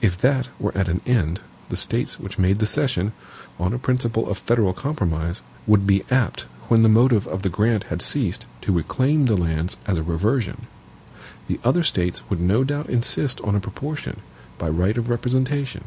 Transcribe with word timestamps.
If 0.00 0.16
that 0.18 0.50
were 0.60 0.70
at 0.78 0.86
an 0.86 1.00
end, 1.04 1.40
the 1.68 1.76
States 1.76 2.20
which 2.20 2.38
made 2.38 2.60
the 2.60 2.64
cession, 2.64 3.12
on 3.58 3.72
a 3.72 3.76
principle 3.80 4.30
of 4.30 4.38
federal 4.38 4.72
compromise, 4.72 5.40
would 5.66 5.84
be 5.84 6.04
apt 6.12 6.42
when 6.68 6.82
the 6.84 6.88
motive 6.88 7.26
of 7.26 7.42
the 7.42 7.48
grant 7.48 7.82
had 7.90 8.00
ceased, 8.00 8.46
to 8.60 8.70
reclaim 8.72 9.24
the 9.26 9.36
lands 9.36 9.76
as 9.84 9.96
a 9.96 10.02
reversion. 10.04 10.68
The 11.48 11.58
other 11.64 11.82
States 11.82 12.22
would 12.30 12.40
no 12.40 12.62
doubt 12.62 12.88
insist 12.88 13.40
on 13.40 13.56
a 13.56 13.60
proportion, 13.60 14.20
by 14.58 14.68
right 14.68 14.96
of 14.96 15.10
representation. 15.10 15.82